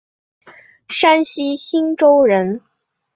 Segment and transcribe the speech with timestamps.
[0.89, 2.63] 山西忻州人。